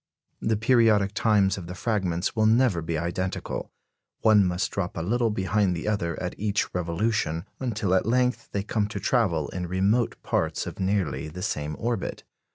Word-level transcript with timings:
The 0.41 0.57
periodic 0.57 1.13
times 1.13 1.59
of 1.59 1.67
the 1.67 1.75
fragments 1.75 2.35
will 2.35 2.47
never 2.47 2.81
be 2.81 2.97
identical; 2.97 3.71
one 4.21 4.43
must 4.43 4.71
drop 4.71 4.97
a 4.97 5.03
little 5.03 5.29
behind 5.29 5.75
the 5.75 5.87
other 5.87 6.19
at 6.19 6.33
each 6.39 6.73
revolution, 6.73 7.45
until 7.59 7.93
at 7.93 8.07
length 8.07 8.49
they 8.51 8.63
come 8.63 8.87
to 8.87 8.99
travel 8.99 9.49
in 9.49 9.67
remote 9.67 10.15
parts 10.23 10.65
of 10.65 10.79
nearly 10.79 11.27
the 11.27 11.43
same 11.43 11.75
orbit. 11.77 12.23